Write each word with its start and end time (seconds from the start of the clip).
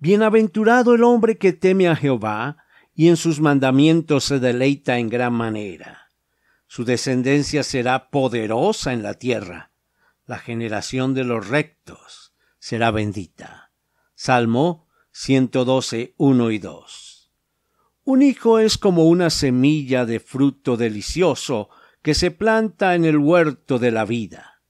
Bienaventurado 0.00 0.94
el 0.94 1.02
hombre 1.02 1.38
que 1.38 1.52
teme 1.52 1.88
a 1.88 1.96
Jehová, 1.96 2.58
y 2.94 3.08
en 3.08 3.16
sus 3.16 3.40
mandamientos 3.40 4.24
se 4.24 4.38
deleita 4.38 4.98
en 4.98 5.08
gran 5.08 5.32
manera. 5.32 6.10
Su 6.68 6.84
descendencia 6.84 7.64
será 7.64 8.08
poderosa 8.10 8.92
en 8.92 9.02
la 9.02 9.14
tierra. 9.14 9.72
La 10.24 10.38
generación 10.38 11.14
de 11.14 11.24
los 11.24 11.48
rectos 11.48 12.32
será 12.60 12.92
bendita. 12.92 13.72
Salmo 14.14 14.86
112, 15.10 16.14
1 16.16 16.50
y 16.52 16.58
2. 16.58 17.32
Un 18.04 18.22
hijo 18.22 18.60
es 18.60 18.78
como 18.78 19.04
una 19.04 19.30
semilla 19.30 20.06
de 20.06 20.20
fruto 20.20 20.76
delicioso 20.76 21.70
que 22.02 22.14
se 22.14 22.30
planta 22.30 22.94
en 22.94 23.04
el 23.04 23.18
huerto 23.18 23.80
de 23.80 23.90
la 23.90 24.04
vida. 24.04 24.62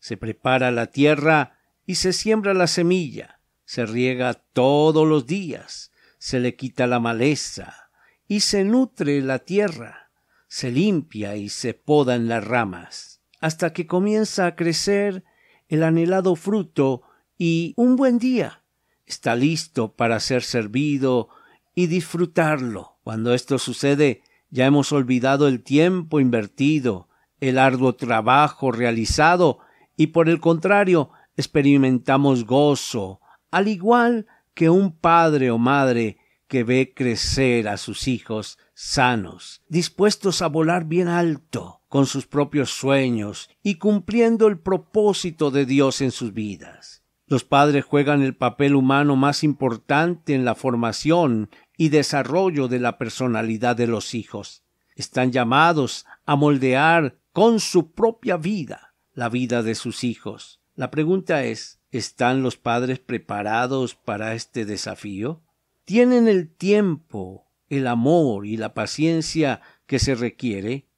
Se 0.00 0.16
prepara 0.16 0.72
la 0.72 0.86
tierra 0.86 1.58
y 1.84 1.96
se 1.96 2.12
siembra 2.12 2.52
la 2.52 2.66
semilla 2.66 3.35
se 3.66 3.84
riega 3.84 4.32
todos 4.32 5.06
los 5.06 5.26
días, 5.26 5.92
se 6.18 6.40
le 6.40 6.56
quita 6.56 6.86
la 6.86 7.00
maleza, 7.00 7.90
y 8.26 8.40
se 8.40 8.64
nutre 8.64 9.20
la 9.20 9.40
tierra, 9.40 10.10
se 10.48 10.70
limpia 10.70 11.36
y 11.36 11.50
se 11.50 11.74
podan 11.74 12.28
las 12.28 12.42
ramas, 12.42 13.20
hasta 13.40 13.74
que 13.74 13.86
comienza 13.86 14.46
a 14.46 14.56
crecer 14.56 15.24
el 15.68 15.82
anhelado 15.82 16.36
fruto 16.36 17.02
y 17.36 17.74
un 17.76 17.96
buen 17.96 18.18
día 18.18 18.62
está 19.04 19.36
listo 19.36 19.94
para 19.94 20.20
ser 20.20 20.42
servido 20.42 21.28
y 21.74 21.86
disfrutarlo. 21.86 22.98
Cuando 23.02 23.34
esto 23.34 23.58
sucede, 23.58 24.22
ya 24.50 24.66
hemos 24.66 24.92
olvidado 24.92 25.48
el 25.48 25.62
tiempo 25.62 26.18
invertido, 26.20 27.08
el 27.40 27.58
arduo 27.58 27.94
trabajo 27.94 28.72
realizado, 28.72 29.58
y 29.96 30.08
por 30.08 30.28
el 30.28 30.40
contrario, 30.40 31.10
experimentamos 31.36 32.44
gozo, 32.44 33.20
al 33.50 33.68
igual 33.68 34.26
que 34.54 34.70
un 34.70 34.92
padre 34.92 35.50
o 35.50 35.58
madre 35.58 36.18
que 36.48 36.64
ve 36.64 36.92
crecer 36.94 37.68
a 37.68 37.76
sus 37.76 38.08
hijos 38.08 38.58
sanos, 38.74 39.62
dispuestos 39.68 40.42
a 40.42 40.48
volar 40.48 40.84
bien 40.84 41.08
alto 41.08 41.82
con 41.88 42.06
sus 42.06 42.26
propios 42.26 42.70
sueños 42.70 43.50
y 43.62 43.76
cumpliendo 43.76 44.46
el 44.46 44.58
propósito 44.58 45.50
de 45.50 45.66
Dios 45.66 46.00
en 46.00 46.10
sus 46.10 46.32
vidas. 46.32 47.02
Los 47.26 47.42
padres 47.42 47.84
juegan 47.84 48.22
el 48.22 48.36
papel 48.36 48.76
humano 48.76 49.16
más 49.16 49.42
importante 49.42 50.34
en 50.34 50.44
la 50.44 50.54
formación 50.54 51.50
y 51.76 51.88
desarrollo 51.88 52.68
de 52.68 52.78
la 52.78 52.98
personalidad 52.98 53.74
de 53.74 53.88
los 53.88 54.14
hijos. 54.14 54.62
Están 54.94 55.32
llamados 55.32 56.06
a 56.24 56.36
moldear 56.36 57.18
con 57.32 57.58
su 57.58 57.92
propia 57.92 58.36
vida 58.36 58.94
la 59.12 59.28
vida 59.28 59.62
de 59.62 59.74
sus 59.74 60.04
hijos. 60.04 60.60
La 60.76 60.90
pregunta 60.90 61.44
es 61.44 61.80
¿Están 61.96 62.42
los 62.42 62.58
padres 62.58 62.98
preparados 62.98 63.94
para 63.94 64.34
este 64.34 64.66
desafío? 64.66 65.40
¿Tienen 65.86 66.28
el 66.28 66.54
tiempo, 66.54 67.46
el 67.70 67.86
amor 67.86 68.44
y 68.44 68.58
la 68.58 68.74
paciencia 68.74 69.62
que 69.86 69.98
se 69.98 70.14
requiere? 70.14 70.90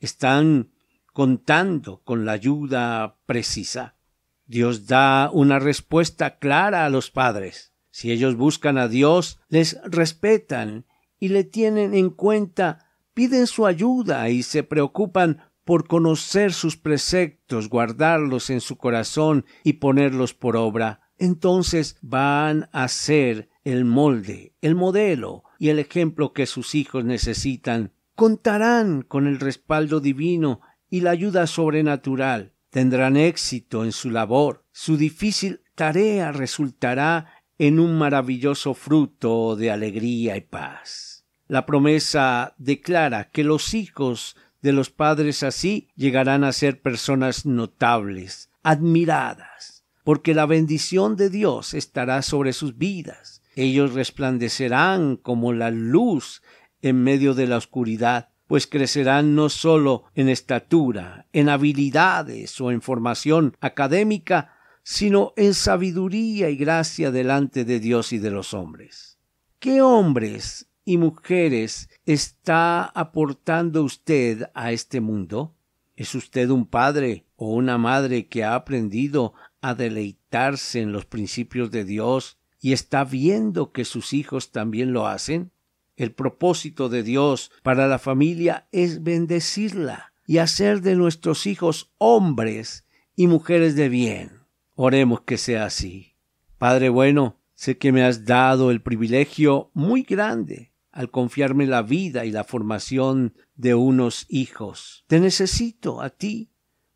¿Están 0.00 0.70
contando 1.14 2.02
con 2.04 2.26
la 2.26 2.32
ayuda 2.32 3.16
precisa? 3.24 3.96
Dios 4.44 4.86
da 4.86 5.30
una 5.32 5.60
respuesta 5.60 6.38
clara 6.38 6.84
a 6.84 6.90
los 6.90 7.10
padres. 7.10 7.72
Si 7.90 8.12
ellos 8.12 8.36
buscan 8.36 8.76
a 8.76 8.86
Dios, 8.86 9.40
les 9.48 9.80
respetan 9.84 10.84
y 11.18 11.28
le 11.28 11.44
tienen 11.44 11.94
en 11.94 12.10
cuenta, 12.10 12.90
piden 13.14 13.46
su 13.46 13.64
ayuda 13.64 14.28
y 14.28 14.42
se 14.42 14.62
preocupan 14.62 15.40
por 15.64 15.86
conocer 15.86 16.52
sus 16.52 16.76
preceptos, 16.76 17.68
guardarlos 17.68 18.50
en 18.50 18.60
su 18.60 18.76
corazón 18.76 19.46
y 19.62 19.74
ponerlos 19.74 20.34
por 20.34 20.56
obra, 20.56 21.00
entonces 21.18 21.96
van 22.02 22.68
a 22.72 22.88
ser 22.88 23.48
el 23.64 23.84
molde, 23.84 24.54
el 24.60 24.74
modelo 24.74 25.44
y 25.58 25.70
el 25.70 25.78
ejemplo 25.78 26.32
que 26.32 26.46
sus 26.46 26.74
hijos 26.74 27.04
necesitan. 27.04 27.92
Contarán 28.14 29.02
con 29.02 29.26
el 29.26 29.40
respaldo 29.40 30.00
divino 30.00 30.60
y 30.90 31.00
la 31.00 31.10
ayuda 31.10 31.46
sobrenatural. 31.46 32.52
Tendrán 32.70 33.16
éxito 33.16 33.84
en 33.84 33.92
su 33.92 34.10
labor. 34.10 34.64
Su 34.72 34.96
difícil 34.96 35.62
tarea 35.74 36.32
resultará 36.32 37.26
en 37.58 37.78
un 37.80 37.96
maravilloso 37.96 38.74
fruto 38.74 39.56
de 39.56 39.70
alegría 39.70 40.36
y 40.36 40.42
paz. 40.42 41.24
La 41.46 41.66
promesa 41.66 42.54
declara 42.58 43.30
que 43.30 43.44
los 43.44 43.74
hijos 43.74 44.36
de 44.64 44.72
los 44.72 44.88
padres 44.88 45.42
así 45.42 45.88
llegarán 45.94 46.42
a 46.42 46.50
ser 46.50 46.80
personas 46.80 47.44
notables, 47.44 48.48
admiradas, 48.62 49.84
porque 50.04 50.32
la 50.32 50.46
bendición 50.46 51.16
de 51.16 51.28
Dios 51.28 51.74
estará 51.74 52.22
sobre 52.22 52.54
sus 52.54 52.78
vidas. 52.78 53.42
Ellos 53.56 53.92
resplandecerán 53.92 55.16
como 55.16 55.52
la 55.52 55.70
luz 55.70 56.40
en 56.80 57.02
medio 57.04 57.34
de 57.34 57.46
la 57.46 57.58
oscuridad, 57.58 58.30
pues 58.46 58.66
crecerán 58.66 59.34
no 59.34 59.50
sólo 59.50 60.04
en 60.14 60.30
estatura, 60.30 61.26
en 61.34 61.50
habilidades 61.50 62.58
o 62.58 62.70
en 62.70 62.80
formación 62.80 63.58
académica, 63.60 64.56
sino 64.82 65.34
en 65.36 65.52
sabiduría 65.52 66.48
y 66.48 66.56
gracia 66.56 67.10
delante 67.10 67.66
de 67.66 67.80
Dios 67.80 68.14
y 68.14 68.18
de 68.18 68.30
los 68.30 68.54
hombres. 68.54 69.18
¿Qué 69.58 69.82
hombres 69.82 70.68
y 70.84 70.98
mujeres 70.98 71.88
está 72.04 72.84
aportando 72.84 73.82
usted 73.82 74.50
a 74.54 74.72
este 74.72 75.00
mundo? 75.00 75.54
¿Es 75.96 76.14
usted 76.14 76.50
un 76.50 76.66
padre 76.66 77.24
o 77.36 77.54
una 77.54 77.78
madre 77.78 78.26
que 78.26 78.44
ha 78.44 78.54
aprendido 78.54 79.32
a 79.60 79.74
deleitarse 79.74 80.80
en 80.80 80.92
los 80.92 81.06
principios 81.06 81.70
de 81.70 81.84
Dios 81.84 82.38
y 82.60 82.72
está 82.72 83.04
viendo 83.04 83.72
que 83.72 83.84
sus 83.84 84.12
hijos 84.12 84.52
también 84.52 84.92
lo 84.92 85.06
hacen? 85.06 85.52
El 85.96 86.12
propósito 86.12 86.88
de 86.88 87.02
Dios 87.02 87.52
para 87.62 87.86
la 87.86 87.98
familia 87.98 88.66
es 88.72 89.02
bendecirla 89.02 90.12
y 90.26 90.38
hacer 90.38 90.82
de 90.82 90.96
nuestros 90.96 91.46
hijos 91.46 91.92
hombres 91.98 92.86
y 93.14 93.28
mujeres 93.28 93.76
de 93.76 93.88
bien. 93.88 94.40
Oremos 94.74 95.20
que 95.20 95.38
sea 95.38 95.66
así. 95.66 96.16
Padre 96.58 96.88
bueno, 96.88 97.38
sé 97.54 97.78
que 97.78 97.92
me 97.92 98.02
has 98.02 98.24
dado 98.24 98.72
el 98.72 98.82
privilegio 98.82 99.70
muy 99.72 100.02
grande 100.02 100.73
al 100.94 101.10
confiarme 101.10 101.66
la 101.66 101.82
vida 101.82 102.24
y 102.24 102.30
la 102.30 102.44
formación 102.44 103.34
de 103.56 103.74
unos 103.74 104.26
hijos. 104.28 105.04
Te 105.08 105.18
necesito 105.18 106.00
a 106.00 106.10
ti 106.10 106.52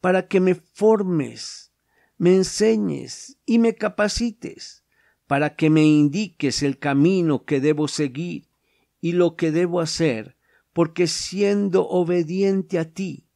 para 0.00 0.28
que 0.28 0.38
me 0.38 0.54
formes, 0.54 1.72
me 2.16 2.36
enseñes 2.36 3.38
y 3.46 3.58
me 3.58 3.74
capacites, 3.74 4.84
para 5.26 5.56
que 5.56 5.70
me 5.70 5.84
indiques 5.84 6.62
el 6.62 6.78
camino 6.78 7.44
que 7.44 7.60
debo 7.60 7.88
seguir 7.88 8.48
y 9.00 9.12
lo 9.12 9.34
que 9.34 9.50
debo 9.50 9.80
hacer, 9.80 10.36
porque 10.72 11.08
siendo 11.08 11.88
obediente 11.88 12.78
a 12.78 12.84
ti, 12.84 13.26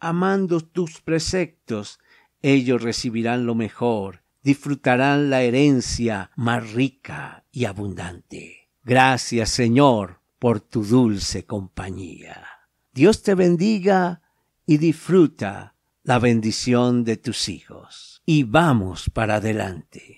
amando 0.00 0.60
tus 0.60 1.02
preceptos, 1.02 1.98
ellos 2.40 2.82
recibirán 2.82 3.44
lo 3.44 3.54
mejor, 3.54 4.24
disfrutarán 4.42 5.28
la 5.28 5.42
herencia 5.42 6.30
más 6.34 6.72
rica 6.72 7.44
y 7.52 7.66
abundante. 7.66 8.67
Gracias, 8.88 9.50
Señor, 9.50 10.22
por 10.38 10.62
tu 10.62 10.82
dulce 10.82 11.44
compañía. 11.44 12.46
Dios 12.90 13.22
te 13.22 13.34
bendiga 13.34 14.22
y 14.64 14.78
disfruta 14.78 15.74
la 16.04 16.18
bendición 16.18 17.04
de 17.04 17.18
tus 17.18 17.50
hijos. 17.50 18.22
Y 18.24 18.44
vamos 18.44 19.10
para 19.10 19.34
adelante. 19.34 20.17